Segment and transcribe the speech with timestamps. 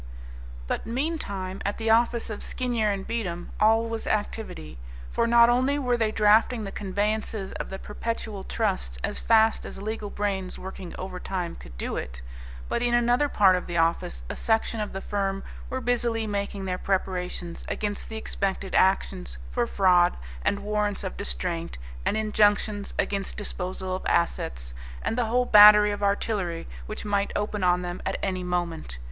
[0.65, 4.79] But, meantime, at the office of Skinyer and Beatem all was activity.
[5.11, 9.79] For not only were they drafting the conveyances of the perpetual trusts as fast as
[9.79, 12.23] legal brains working overtime could do it,
[12.67, 16.65] but in another part of the office a section of the firm were busily making
[16.65, 21.77] their preparations against the expected actions for fraud and warrants of distraint
[22.07, 24.73] and injunctions against disposal of assets
[25.03, 28.97] and the whole battery of artillery which might open on them at any moment.